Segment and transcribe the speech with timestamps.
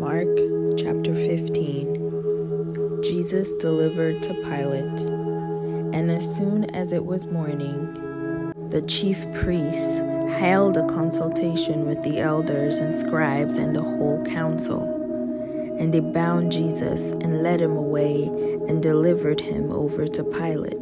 [0.00, 0.34] Mark
[0.78, 5.02] chapter 15 Jesus delivered to Pilate.
[5.92, 7.92] And as soon as it was morning,
[8.70, 9.98] the chief priests
[10.38, 14.80] held a consultation with the elders and scribes and the whole council.
[15.78, 18.22] And they bound Jesus and led him away
[18.68, 20.80] and delivered him over to Pilate.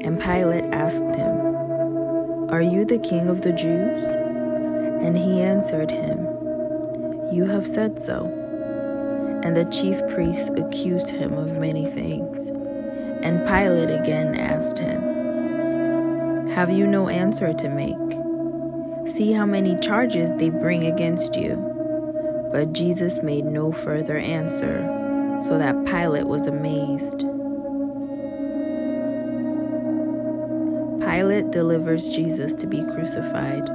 [0.00, 4.02] And Pilate asked him, Are you the king of the Jews?
[4.04, 6.31] And he answered him,
[7.32, 8.26] You have said so.
[9.42, 12.48] And the chief priests accused him of many things.
[13.22, 17.96] And Pilate again asked him, Have you no answer to make?
[19.16, 21.56] See how many charges they bring against you.
[22.52, 27.20] But Jesus made no further answer, so that Pilate was amazed.
[31.00, 33.70] Pilate delivers Jesus to be crucified.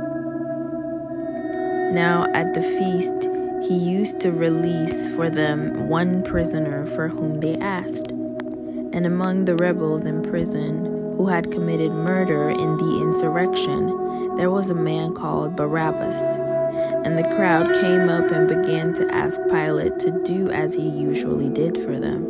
[1.96, 3.32] Now at the feast,
[3.64, 8.12] he used to release for them one prisoner for whom they asked.
[8.12, 10.86] And among the rebels in prison
[11.18, 16.22] who had committed murder in the insurrection, there was a man called Barabbas.
[17.04, 21.50] And the crowd came up and began to ask Pilate to do as he usually
[21.50, 22.26] did for them.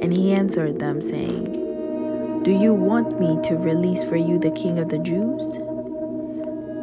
[0.00, 4.78] And he answered them, saying, Do you want me to release for you the king
[4.78, 5.58] of the Jews?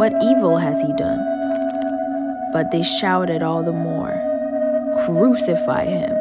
[0.00, 1.20] What evil has he done?
[2.54, 4.14] But they shouted all the more,
[5.04, 6.16] Crucify him!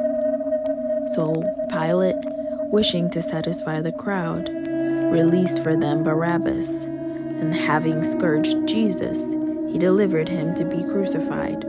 [1.16, 1.32] So
[1.70, 2.18] Pilate,
[2.74, 9.22] wishing to satisfy the crowd, released for them Barabbas, and having scourged Jesus,
[9.72, 11.62] he delivered him to be crucified.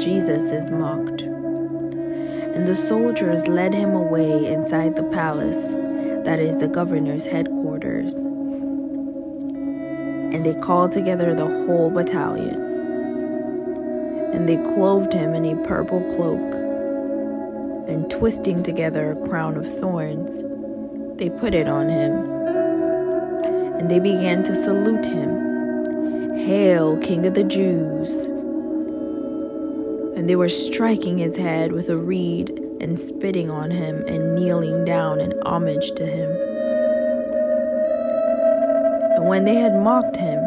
[0.00, 1.22] Jesus is mocked.
[1.22, 5.62] And the soldiers led him away inside the palace,
[6.24, 8.24] that is the governor's headquarters
[10.32, 12.62] and they called together the whole battalion.
[14.32, 16.54] And they clothed him in a purple cloak,
[17.88, 20.42] and twisting together a crown of thorns,
[21.18, 22.12] they put it on him.
[23.78, 28.10] And they began to salute him Hail, King of the Jews!
[30.16, 32.50] And they were striking his head with a reed
[32.80, 36.45] and spitting on him and kneeling down in homage to him
[39.26, 40.40] when they had mocked him,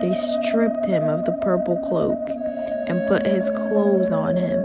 [0.00, 2.18] they stripped him of the purple cloak
[2.86, 4.64] and put his clothes on him.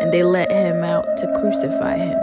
[0.00, 2.18] And they let him out to crucify him.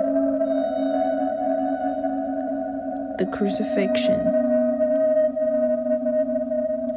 [3.17, 4.19] The crucifixion.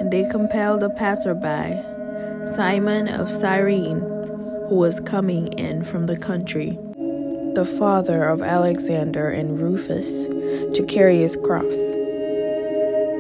[0.00, 1.83] And they compelled a passerby,
[2.55, 4.00] Simon of Cyrene,
[4.69, 6.79] who was coming in from the country,
[7.55, 10.27] the father of Alexander and Rufus,
[10.77, 11.77] to carry his cross.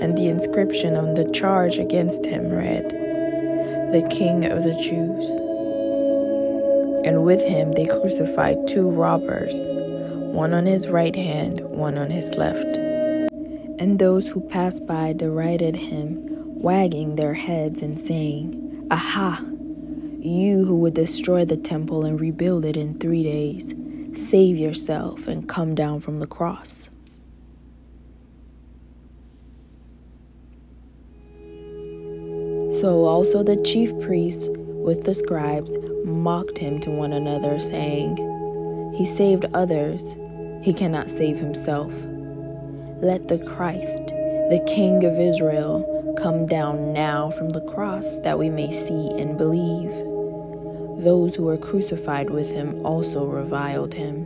[0.00, 2.88] and the inscription on the charge against him read,
[3.92, 5.28] The King of the Jews.
[7.06, 9.60] And with him they crucified two robbers,
[10.34, 12.76] one on his right hand, one on his left.
[13.80, 16.18] And those who passed by derided him,
[16.60, 19.42] wagging their heads and saying, Aha!
[20.20, 23.72] You who would destroy the temple and rebuild it in three days,
[24.14, 26.88] save yourself and come down from the cross.
[32.80, 38.16] So also the chief priests with the scribes mocked him to one another, saying,
[38.94, 40.14] He saved others,
[40.62, 41.92] he cannot save himself.
[43.02, 48.48] Let the Christ, the King of Israel, come down now from the cross that we
[48.48, 49.90] may see and believe.
[51.02, 54.24] Those who were crucified with him also reviled him.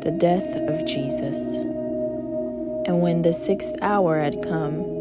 [0.00, 1.56] The death of Jesus.
[2.86, 4.93] And when the sixth hour had come,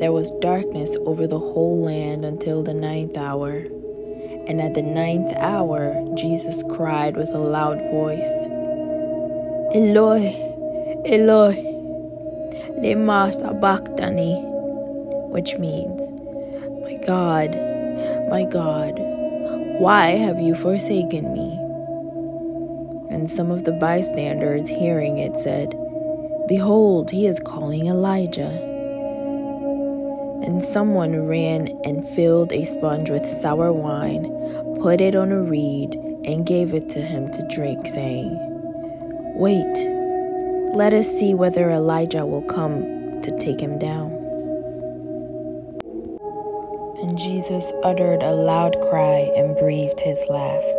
[0.00, 3.66] there was darkness over the whole land until the ninth hour.
[4.46, 8.30] And at the ninth hour, Jesus cried with a loud voice,
[9.74, 10.32] Eloi,
[11.04, 11.52] Eloi,
[12.80, 14.40] lema sabachthani,
[15.32, 16.00] which means,
[16.82, 17.50] My God,
[18.30, 18.94] my God,
[19.78, 21.52] why have you forsaken me?
[23.14, 25.74] And some of the bystanders hearing it said,
[26.48, 28.69] Behold, he is calling Elijah.
[30.42, 34.24] And someone ran and filled a sponge with sour wine,
[34.80, 35.94] put it on a reed,
[36.24, 38.36] and gave it to him to drink, saying,
[39.36, 39.74] Wait,
[40.74, 44.12] let us see whether Elijah will come to take him down.
[47.02, 50.78] And Jesus uttered a loud cry and breathed his last.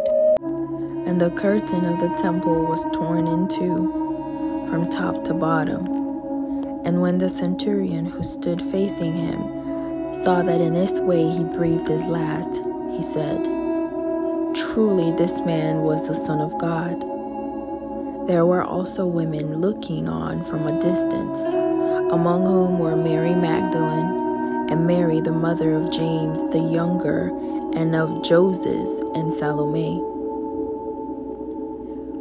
[1.07, 6.00] And the curtain of the temple was torn in two, from top to bottom.
[6.83, 11.87] And when the centurion who stood facing him saw that in this way he breathed
[11.87, 13.45] his last, he said,
[14.55, 16.99] Truly, this man was the Son of God.
[18.27, 21.39] There were also women looking on from a distance,
[22.11, 27.27] among whom were Mary Magdalene, and Mary, the mother of James the younger,
[27.73, 30.01] and of Joses and Salome.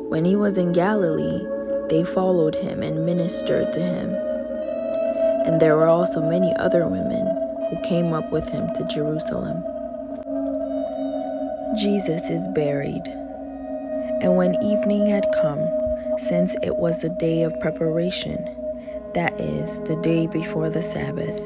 [0.08, 1.46] When he was in Galilee,
[1.88, 4.29] they followed him and ministered to him.
[5.46, 7.26] And there were also many other women
[7.70, 9.62] who came up with him to Jerusalem.
[11.76, 13.06] Jesus is buried.
[14.20, 15.66] And when evening had come,
[16.18, 18.36] since it was the day of preparation,
[19.14, 21.40] that is, the day before the Sabbath,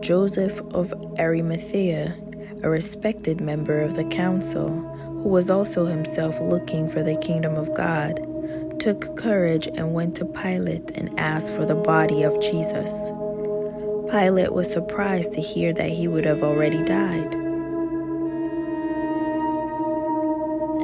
[0.00, 2.14] Joseph of Arimathea,
[2.62, 7.74] a respected member of the council, who was also himself looking for the kingdom of
[7.74, 8.20] God,
[8.78, 13.10] took courage and went to Pilate and asked for the body of Jesus.
[14.10, 17.34] Pilate was surprised to hear that he would have already died.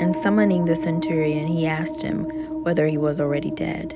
[0.00, 2.24] And summoning the centurion, he asked him
[2.64, 3.94] whether he was already dead.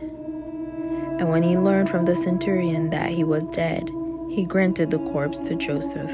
[1.19, 3.91] And when he learned from the centurion that he was dead,
[4.31, 6.13] he granted the corpse to Joseph.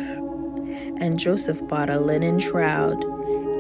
[0.98, 3.04] And Joseph bought a linen shroud,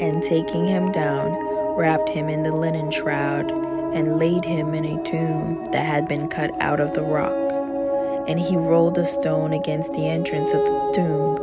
[0.00, 1.32] and taking him down,
[1.76, 6.28] wrapped him in the linen shroud, and laid him in a tomb that had been
[6.28, 7.41] cut out of the rock
[8.26, 11.38] and he rolled a stone against the entrance of the tomb.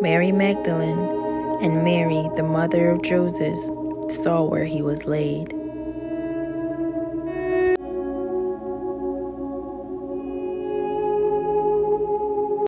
[0.00, 0.98] Mary Magdalene
[1.62, 3.58] and Mary, the mother of Joseph,
[4.08, 5.55] saw where he was laid.